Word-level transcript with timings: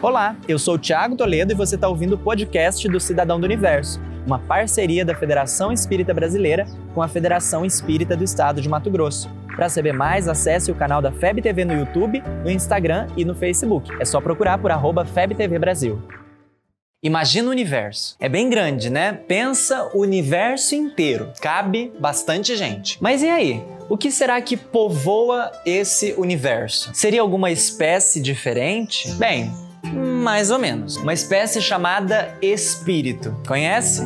Olá, 0.00 0.36
eu 0.46 0.60
sou 0.60 0.76
o 0.76 0.78
Thiago 0.78 1.16
Toledo 1.16 1.52
e 1.52 1.56
você 1.56 1.74
está 1.74 1.88
ouvindo 1.88 2.12
o 2.12 2.18
podcast 2.18 2.88
do 2.88 3.00
Cidadão 3.00 3.40
do 3.40 3.44
Universo, 3.44 4.00
uma 4.24 4.38
parceria 4.38 5.04
da 5.04 5.12
Federação 5.12 5.72
Espírita 5.72 6.14
Brasileira 6.14 6.66
com 6.94 7.02
a 7.02 7.08
Federação 7.08 7.64
Espírita 7.64 8.16
do 8.16 8.22
Estado 8.22 8.60
de 8.60 8.68
Mato 8.68 8.92
Grosso. 8.92 9.28
Para 9.56 9.68
saber 9.68 9.92
mais, 9.92 10.28
acesse 10.28 10.70
o 10.70 10.74
canal 10.76 11.02
da 11.02 11.10
FEB 11.10 11.42
TV 11.42 11.64
no 11.64 11.72
YouTube, 11.72 12.22
no 12.44 12.50
Instagram 12.50 13.08
e 13.16 13.24
no 13.24 13.34
Facebook. 13.34 13.90
É 13.98 14.04
só 14.04 14.20
procurar 14.20 14.58
por 14.58 14.70
arroba 14.70 15.04
FebTV 15.04 15.58
Brasil. 15.58 16.00
Imagina 17.02 17.48
o 17.48 17.50
universo. 17.50 18.14
É 18.20 18.28
bem 18.28 18.48
grande, 18.48 18.90
né? 18.90 19.12
Pensa 19.12 19.90
o 19.94 20.02
universo 20.02 20.76
inteiro. 20.76 21.32
Cabe 21.40 21.92
bastante 21.98 22.54
gente. 22.54 22.98
Mas 23.00 23.20
e 23.20 23.28
aí? 23.28 23.64
O 23.88 23.98
que 23.98 24.12
será 24.12 24.40
que 24.40 24.56
povoa 24.56 25.50
esse 25.66 26.12
universo? 26.12 26.90
Seria 26.94 27.20
alguma 27.20 27.50
espécie 27.50 28.20
diferente? 28.20 29.10
Bem, 29.12 29.50
mais 30.18 30.50
ou 30.50 30.58
menos. 30.58 30.96
Uma 30.96 31.12
espécie 31.12 31.60
chamada 31.60 32.36
espírito. 32.42 33.34
Conhece? 33.46 34.02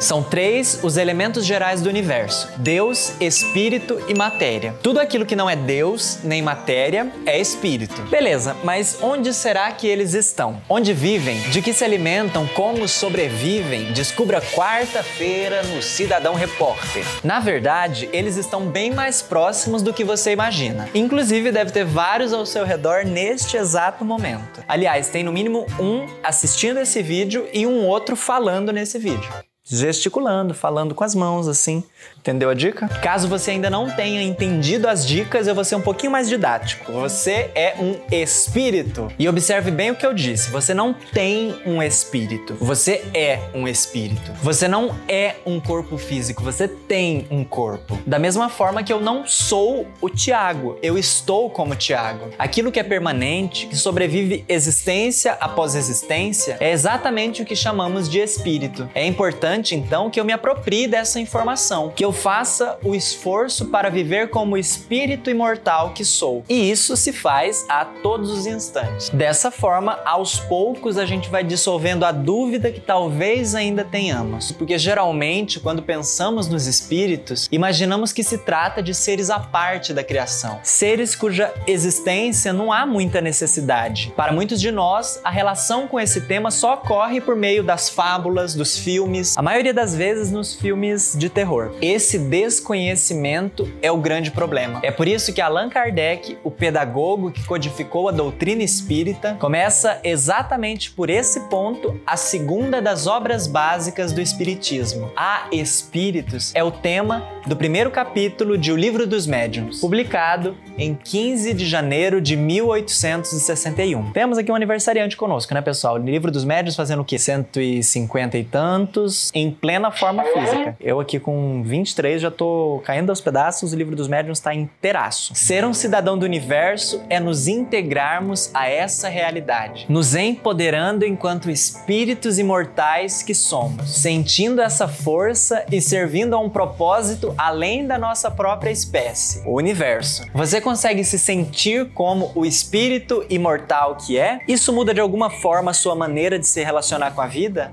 São 0.00 0.22
três 0.22 0.80
os 0.82 0.96
elementos 0.96 1.44
gerais 1.44 1.82
do 1.82 1.88
universo: 1.90 2.48
Deus, 2.56 3.12
espírito 3.20 4.02
e 4.08 4.14
matéria. 4.14 4.74
Tudo 4.82 4.98
aquilo 4.98 5.26
que 5.26 5.36
não 5.36 5.48
é 5.48 5.54
Deus 5.54 6.20
nem 6.24 6.40
matéria 6.40 7.12
é 7.26 7.38
espírito. 7.38 8.00
Beleza, 8.04 8.56
mas 8.64 8.98
onde 9.02 9.34
será 9.34 9.70
que 9.72 9.86
eles 9.86 10.14
estão? 10.14 10.62
Onde 10.70 10.94
vivem? 10.94 11.38
De 11.50 11.60
que 11.60 11.74
se 11.74 11.84
alimentam? 11.84 12.46
Como 12.48 12.88
sobrevivem? 12.88 13.92
Descubra 13.92 14.40
quarta-feira 14.40 15.62
no 15.64 15.82
Cidadão 15.82 16.34
Repórter. 16.34 17.04
Na 17.22 17.38
verdade, 17.38 18.08
eles 18.10 18.38
estão 18.38 18.66
bem 18.66 18.90
mais 18.90 19.20
próximos 19.20 19.82
do 19.82 19.92
que 19.92 20.02
você 20.02 20.32
imagina. 20.32 20.88
Inclusive, 20.94 21.52
deve 21.52 21.72
ter 21.72 21.84
vários 21.84 22.32
ao 22.32 22.46
seu 22.46 22.64
redor 22.64 23.04
neste 23.04 23.58
exato 23.58 24.02
momento. 24.02 24.64
Aliás, 24.66 25.10
tem 25.10 25.22
no 25.22 25.32
mínimo 25.32 25.66
um 25.78 26.06
assistindo 26.22 26.80
esse 26.80 27.02
vídeo 27.02 27.46
e 27.52 27.66
um 27.66 27.86
outro 27.86 28.16
falando 28.16 28.72
nesse 28.72 28.98
vídeo 28.98 29.28
gesticulando, 29.70 30.52
falando 30.52 30.94
com 30.94 31.04
as 31.04 31.14
mãos 31.14 31.46
assim. 31.46 31.82
Entendeu 32.18 32.50
a 32.50 32.54
dica? 32.54 32.88
Caso 33.02 33.28
você 33.28 33.52
ainda 33.52 33.70
não 33.70 33.88
tenha 33.90 34.22
entendido 34.22 34.88
as 34.88 35.06
dicas, 35.06 35.46
eu 35.46 35.54
vou 35.54 35.64
ser 35.64 35.76
um 35.76 35.80
pouquinho 35.80 36.12
mais 36.12 36.28
didático. 36.28 36.92
Você 36.92 37.50
é 37.54 37.74
um 37.78 37.96
espírito. 38.12 39.08
E 39.18 39.28
observe 39.28 39.70
bem 39.70 39.90
o 39.90 39.96
que 39.96 40.04
eu 40.04 40.12
disse: 40.12 40.50
você 40.50 40.74
não 40.74 40.92
tem 40.92 41.54
um 41.64 41.82
espírito. 41.82 42.54
Você 42.60 43.02
é 43.14 43.40
um 43.54 43.68
espírito. 43.68 44.32
Você 44.42 44.66
não 44.66 44.94
é 45.08 45.36
um 45.46 45.60
corpo 45.60 45.96
físico, 45.96 46.42
você 46.42 46.66
tem 46.66 47.26
um 47.30 47.44
corpo. 47.44 47.98
Da 48.06 48.18
mesma 48.18 48.48
forma 48.48 48.82
que 48.82 48.92
eu 48.92 49.00
não 49.00 49.26
sou 49.26 49.86
o 50.00 50.08
Tiago, 50.08 50.78
eu 50.82 50.98
estou 50.98 51.48
como 51.48 51.76
Tiago. 51.76 52.30
Aquilo 52.38 52.72
que 52.72 52.80
é 52.80 52.82
permanente, 52.82 53.66
que 53.66 53.76
sobrevive 53.76 54.44
existência 54.48 55.32
após 55.40 55.74
existência, 55.74 56.56
é 56.60 56.72
exatamente 56.72 57.42
o 57.42 57.44
que 57.44 57.54
chamamos 57.54 58.08
de 58.08 58.18
espírito. 58.18 58.88
É 58.94 59.06
importante 59.06 59.59
então 59.74 60.10
que 60.10 60.20
eu 60.20 60.24
me 60.24 60.32
aproprie 60.32 60.86
dessa 60.86 61.18
informação, 61.18 61.92
que 61.94 62.04
eu 62.04 62.10
eu 62.10 62.12
faça 62.12 62.76
o 62.82 62.92
esforço 62.92 63.66
para 63.66 63.88
viver 63.88 64.30
como 64.30 64.56
espírito 64.56 65.30
imortal 65.30 65.90
que 65.90 66.04
sou. 66.04 66.42
E 66.48 66.68
isso 66.68 66.96
se 66.96 67.12
faz 67.12 67.64
a 67.68 67.84
todos 67.84 68.32
os 68.32 68.46
instantes. 68.48 69.10
Dessa 69.10 69.48
forma, 69.48 70.00
aos 70.04 70.40
poucos 70.40 70.98
a 70.98 71.06
gente 71.06 71.30
vai 71.30 71.44
dissolvendo 71.44 72.04
a 72.04 72.10
dúvida 72.10 72.72
que 72.72 72.80
talvez 72.80 73.54
ainda 73.54 73.84
tenhamos. 73.84 74.50
Porque 74.50 74.76
geralmente, 74.76 75.60
quando 75.60 75.84
pensamos 75.84 76.48
nos 76.48 76.66
espíritos, 76.66 77.48
imaginamos 77.52 78.12
que 78.12 78.24
se 78.24 78.38
trata 78.38 78.82
de 78.82 78.92
seres 78.92 79.30
à 79.30 79.38
parte 79.38 79.94
da 79.94 80.02
criação, 80.02 80.58
seres 80.64 81.14
cuja 81.14 81.54
existência 81.64 82.52
não 82.52 82.72
há 82.72 82.84
muita 82.84 83.20
necessidade. 83.20 84.12
Para 84.16 84.32
muitos 84.32 84.60
de 84.60 84.72
nós, 84.72 85.20
a 85.22 85.30
relação 85.30 85.86
com 85.86 86.00
esse 86.00 86.22
tema 86.22 86.50
só 86.50 86.74
ocorre 86.74 87.20
por 87.20 87.36
meio 87.36 87.62
das 87.62 87.88
fábulas, 87.88 88.52
dos 88.52 88.76
filmes, 88.76 89.38
a 89.38 89.42
maioria 89.50 89.74
das 89.74 89.96
vezes 89.96 90.30
nos 90.30 90.54
filmes 90.54 91.16
de 91.18 91.28
terror. 91.28 91.72
Esse 91.82 92.20
desconhecimento 92.20 93.68
é 93.82 93.90
o 93.90 93.96
grande 93.96 94.30
problema. 94.30 94.78
É 94.80 94.92
por 94.92 95.08
isso 95.08 95.32
que 95.32 95.40
Allan 95.40 95.68
Kardec, 95.68 96.38
o 96.44 96.52
pedagogo 96.52 97.32
que 97.32 97.44
codificou 97.44 98.08
a 98.08 98.12
doutrina 98.12 98.62
espírita, 98.62 99.36
começa 99.40 99.98
exatamente 100.04 100.92
por 100.92 101.10
esse 101.10 101.40
ponto 101.48 102.00
a 102.06 102.16
segunda 102.16 102.80
das 102.80 103.08
obras 103.08 103.48
básicas 103.48 104.12
do 104.12 104.20
Espiritismo. 104.20 105.10
Há 105.16 105.48
Espíritos 105.50 106.52
é 106.54 106.62
o 106.62 106.70
tema 106.70 107.26
do 107.46 107.56
primeiro 107.56 107.90
capítulo 107.90 108.56
de 108.56 108.72
O 108.72 108.76
Livro 108.76 109.06
dos 109.06 109.26
Médiuns, 109.26 109.80
publicado 109.80 110.56
em 110.78 110.94
15 110.94 111.52
de 111.52 111.66
janeiro 111.66 112.20
de 112.20 112.36
1861. 112.36 114.12
Temos 114.12 114.38
aqui 114.38 114.50
um 114.50 114.54
aniversariante 114.54 115.16
conosco, 115.16 115.52
né, 115.52 115.60
pessoal? 115.60 115.96
O 115.96 115.98
Livro 115.98 116.30
dos 116.30 116.44
Médiuns 116.44 116.76
fazendo 116.76 117.00
o 117.00 117.04
quê? 117.04 117.18
150 117.18 118.38
e 118.38 118.44
tantos, 118.44 119.30
em 119.34 119.50
plena 119.50 119.90
forma 119.90 120.24
física. 120.24 120.76
Eu 120.80 120.98
aqui 121.00 121.18
com 121.18 121.62
20 121.62 121.90
23 121.90 122.22
já 122.22 122.30
tô 122.30 122.80
caindo 122.84 123.10
aos 123.10 123.20
pedaços, 123.20 123.72
o 123.72 123.76
livro 123.76 123.96
dos 123.96 124.08
médiuns 124.08 124.38
está 124.38 124.54
inteiraço. 124.54 125.34
Ser 125.34 125.64
um 125.64 125.74
cidadão 125.74 126.16
do 126.16 126.24
universo 126.24 127.02
é 127.08 127.18
nos 127.18 127.48
integrarmos 127.48 128.50
a 128.54 128.68
essa 128.68 129.08
realidade, 129.08 129.86
nos 129.88 130.14
empoderando 130.14 131.04
enquanto 131.04 131.50
espíritos 131.50 132.38
imortais 132.38 133.22
que 133.22 133.34
somos, 133.34 133.90
sentindo 133.90 134.60
essa 134.60 134.86
força 134.86 135.64
e 135.70 135.80
servindo 135.80 136.34
a 136.34 136.38
um 136.38 136.48
propósito 136.48 137.29
além 137.36 137.86
da 137.86 137.98
nossa 137.98 138.30
própria 138.30 138.70
espécie, 138.70 139.42
o 139.46 139.56
universo. 139.56 140.24
Você 140.34 140.60
consegue 140.60 141.04
se 141.04 141.18
sentir 141.18 141.90
como 141.92 142.32
o 142.34 142.44
espírito 142.44 143.24
imortal 143.28 143.96
que 143.96 144.18
é? 144.18 144.40
Isso 144.48 144.72
muda 144.72 144.94
de 144.94 145.00
alguma 145.00 145.30
forma 145.30 145.70
a 145.70 145.74
sua 145.74 145.94
maneira 145.94 146.38
de 146.38 146.46
se 146.46 146.62
relacionar 146.62 147.12
com 147.12 147.20
a 147.20 147.26
vida? 147.26 147.72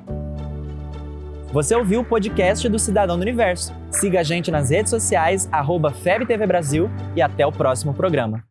Você 1.51 1.75
ouviu 1.75 2.01
o 2.01 2.03
podcast 2.03 2.67
do 2.67 2.77
Cidadão 2.77 3.17
do 3.17 3.21
Universo. 3.21 3.73
Siga 3.89 4.19
a 4.19 4.23
gente 4.23 4.51
nas 4.51 4.69
redes 4.69 4.89
sociais, 4.89 5.47
arroba 5.51 5.91
FebTV 5.91 6.45
Brasil 6.45 6.89
e 7.15 7.21
até 7.21 7.47
o 7.47 7.51
próximo 7.51 7.93
programa. 7.93 8.43